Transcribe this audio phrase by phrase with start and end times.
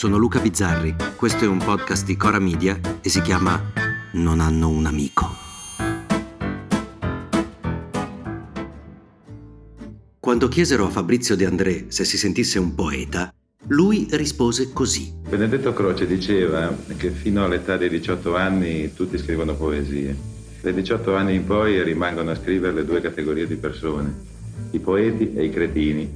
[0.00, 3.60] sono Luca Bizzarri, questo è un podcast di Cora Media e si chiama
[4.12, 5.28] Non hanno un amico.
[10.18, 13.30] Quando chiesero a Fabrizio De André se si sentisse un poeta,
[13.66, 15.12] lui rispose così.
[15.28, 20.16] Benedetto Croce diceva che fino all'età dei 18 anni tutti scrivono poesie.
[20.62, 24.14] Dai 18 anni in poi rimangono a scrivere le due categorie di persone,
[24.70, 26.10] i poeti e i cretini.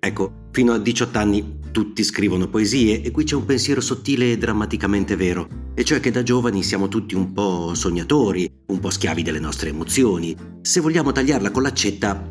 [0.00, 4.38] Ecco, fino a 18 anni tutti scrivono poesie e qui c'è un pensiero sottile e
[4.38, 9.22] drammaticamente vero, e cioè che da giovani siamo tutti un po' sognatori, un po' schiavi
[9.22, 10.36] delle nostre emozioni.
[10.60, 12.30] Se vogliamo tagliarla con l'accetta,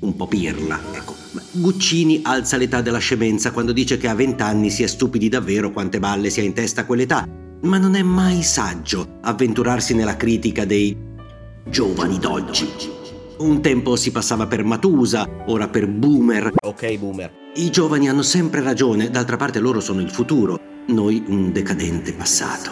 [0.00, 1.14] un po' pirla, ecco.
[1.52, 5.70] Guccini alza l'età della scemenza quando dice che a 20 anni si è stupidi davvero
[5.70, 7.28] quante balle si ha in testa a quell'età,
[7.62, 10.96] ma non è mai saggio avventurarsi nella critica dei
[11.68, 12.66] giovani d'oggi.
[13.38, 16.54] Un tempo si passava per Matusa, ora per boomer.
[16.60, 17.46] Ok, boomer.
[17.58, 22.70] I giovani hanno sempre ragione, d'altra parte loro sono il futuro, noi un decadente passato.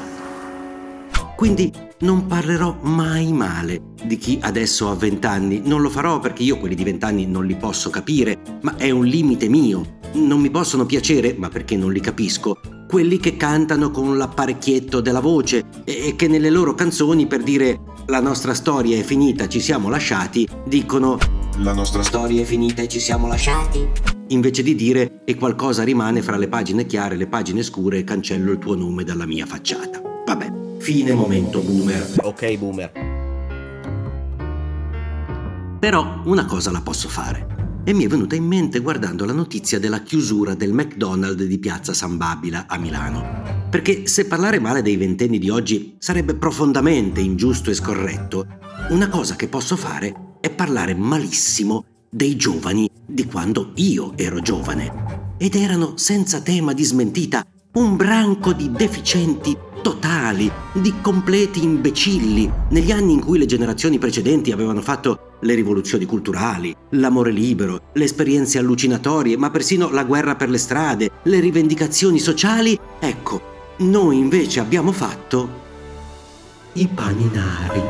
[1.34, 6.58] Quindi non parlerò mai male di chi adesso ha vent'anni, non lo farò perché io
[6.58, 9.98] quelli di vent'anni non li posso capire, ma è un limite mio.
[10.12, 12.56] Non mi possono piacere, ma perché non li capisco,
[12.88, 18.20] quelli che cantano con l'apparecchietto della voce e che nelle loro canzoni per dire la
[18.20, 21.18] nostra storia è finita, ci siamo lasciati, dicono
[21.56, 24.15] la nostra storia è finita e ci siamo lasciati.
[24.28, 28.04] Invece di dire e qualcosa rimane fra le pagine chiare e le pagine scure e
[28.04, 30.02] cancello il tuo nome dalla mia facciata.
[30.26, 32.14] Vabbè, fine momento boomer.
[32.22, 32.92] Ok, boomer.
[35.78, 37.54] Però una cosa la posso fare
[37.84, 41.92] e mi è venuta in mente guardando la notizia della chiusura del McDonald's di Piazza
[41.92, 43.68] San Babila a Milano.
[43.70, 48.44] Perché se parlare male dei ventenni di oggi sarebbe profondamente ingiusto e scorretto,
[48.88, 55.34] una cosa che posso fare è parlare malissimo dei giovani di quando io ero giovane.
[55.38, 57.42] Ed erano, senza tema di smentita,
[57.72, 64.52] un branco di deficienti totali, di completi imbecilli, negli anni in cui le generazioni precedenti
[64.52, 70.50] avevano fatto le rivoluzioni culturali, l'amore libero, le esperienze allucinatorie, ma persino la guerra per
[70.50, 73.40] le strade, le rivendicazioni sociali, ecco,
[73.78, 75.48] noi invece abbiamo fatto
[76.74, 77.82] i paninari.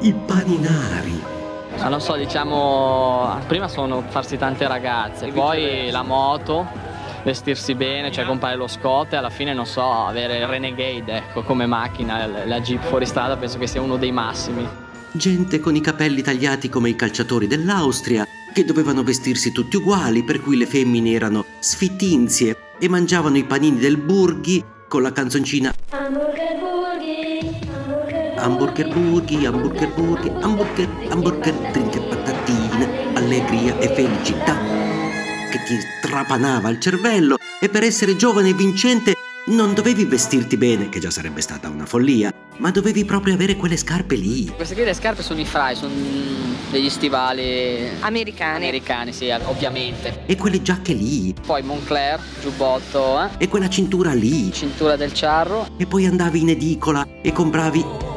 [0.00, 1.34] I paninari.
[1.78, 6.66] Ma non so, diciamo, prima sono farsi tante ragazze, poi la moto,
[7.22, 11.42] vestirsi bene, cioè comprare lo Scott e alla fine non so, avere il Renegade ecco,
[11.42, 14.66] come macchina, la Jeep fuori strada penso che sia uno dei massimi.
[15.12, 20.40] Gente con i capelli tagliati come i calciatori dell'Austria, che dovevano vestirsi tutti uguali, per
[20.40, 26.65] cui le femmine erano sfittinzie e mangiavano i panini del Burghi con la canzoncina Hamburger
[28.46, 34.56] Hamburger Burghi, Hamburger Burghi, Hamburger, Hamburger, trinche patatine, allegria e felicità
[35.50, 39.14] che ti trapanava il cervello e per essere giovane e vincente
[39.46, 43.76] non dovevi vestirti bene, che già sarebbe stata una follia, ma dovevi proprio avere quelle
[43.76, 44.46] scarpe lì.
[44.54, 45.92] Queste qui le scarpe sono i fry, sono
[46.70, 48.66] degli stivali Americani.
[48.66, 50.22] americani, sì, ovviamente.
[50.26, 51.34] E quelle giacche lì.
[51.44, 53.28] Poi Moncler, giubbotto, eh?
[53.38, 54.52] E quella cintura lì.
[54.52, 55.66] cintura del ciarro.
[55.76, 58.14] E poi andavi in edicola e compravi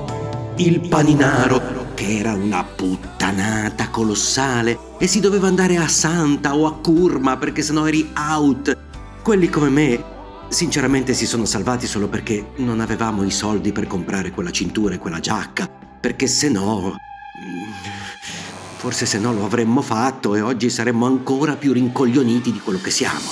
[0.59, 6.73] il paninaro che era una puttanata colossale e si doveva andare a Santa o a
[6.73, 8.77] Curma perché sennò eri out.
[9.21, 10.03] Quelli come me,
[10.49, 14.97] sinceramente, si sono salvati solo perché non avevamo i soldi per comprare quella cintura e
[14.97, 16.95] quella giacca, perché se no...
[18.75, 22.91] Forse se no lo avremmo fatto e oggi saremmo ancora più rincoglioniti di quello che
[22.91, 23.29] siamo.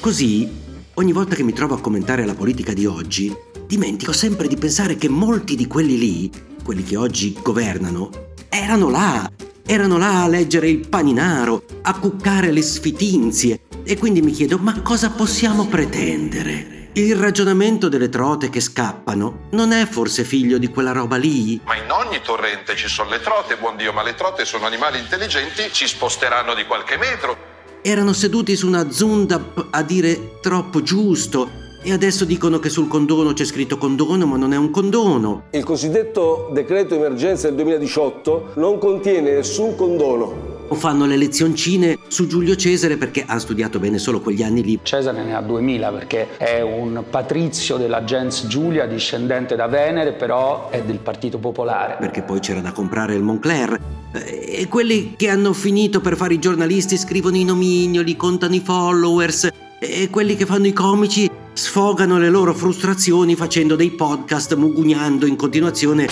[0.00, 0.50] Così,
[0.94, 3.34] ogni volta che mi trovo a commentare la politica di oggi,
[3.70, 6.30] dimentico sempre di pensare che molti di quelli lì
[6.64, 8.10] quelli che oggi governano,
[8.48, 9.30] erano là,
[9.64, 13.60] erano là a leggere il paninaro, a cuccare le sfitinzie.
[13.84, 16.88] E quindi mi chiedo, ma cosa possiamo pretendere?
[16.94, 21.60] Il ragionamento delle trote che scappano non è forse figlio di quella roba lì?
[21.64, 24.98] Ma in ogni torrente ci sono le trote, buon Dio, ma le trote sono animali
[24.98, 27.36] intelligenti, ci sposteranno di qualche metro.
[27.82, 33.32] Erano seduti su una zundap a dire troppo giusto, e adesso dicono che sul condono
[33.32, 35.44] c'è scritto condono, ma non è un condono.
[35.52, 40.58] Il cosiddetto decreto emergenza del 2018 non contiene nessun condono.
[40.68, 44.78] O fanno le lezioncine su Giulio Cesare perché hanno studiato bene solo quegli anni lì.
[44.82, 50.68] Cesare ne ha 2000 perché è un patrizio della gens Giulia, discendente da Venere, però
[50.68, 51.96] è del Partito Popolare.
[51.98, 53.80] Perché poi c'era da comprare il Moncler.
[54.12, 59.48] E quelli che hanno finito per fare i giornalisti scrivono i nomignoli, contano i followers.
[59.82, 65.36] E quelli che fanno i comici sfogano le loro frustrazioni facendo dei podcast mugugnando in
[65.36, 66.06] continuazione.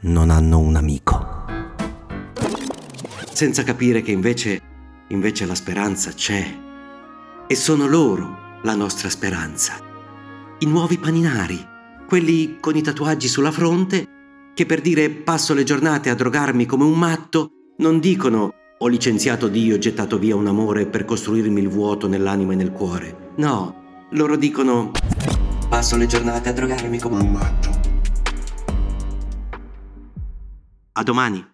[0.00, 1.44] Non hanno un amico.
[3.32, 4.60] Senza capire che invece,
[5.10, 6.58] invece la speranza c'è.
[7.46, 9.74] E sono loro la nostra speranza.
[10.58, 11.64] I nuovi paninari,
[12.08, 14.08] quelli con i tatuaggi sulla fronte,
[14.54, 18.54] che per dire passo le giornate a drogarmi come un matto, non dicono
[18.84, 22.70] ho licenziato Dio e gettato via un amore per costruirmi il vuoto nell'anima e nel
[22.70, 23.32] cuore.
[23.36, 24.90] No, loro dicono
[25.70, 27.70] Passo le giornate a drogarmi come un matto.
[30.96, 31.53] a domani.